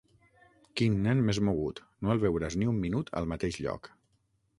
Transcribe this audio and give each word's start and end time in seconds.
Quin 0.79 0.95
nen 1.07 1.19
més 1.27 1.39
mogut: 1.49 1.81
no 2.05 2.13
el 2.13 2.21
veuràs 2.23 2.57
ni 2.61 2.71
un 2.73 2.81
minut 2.87 3.13
al 3.21 3.29
mateix 3.35 3.61
lloc. 3.67 3.91